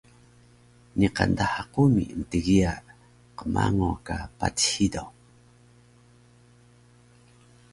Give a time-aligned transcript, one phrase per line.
[0.97, 2.73] Niqan daha qumi mtgiya
[3.37, 5.03] qmango ka patis hido